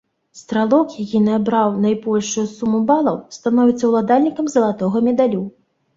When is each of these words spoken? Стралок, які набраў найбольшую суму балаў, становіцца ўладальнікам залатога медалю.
Стралок, 0.37 0.93
які 1.01 1.19
набраў 1.25 1.75
найбольшую 1.85 2.45
суму 2.55 2.79
балаў, 2.89 3.19
становіцца 3.37 3.83
ўладальнікам 3.93 4.45
залатога 4.55 4.97
медалю. 5.11 5.43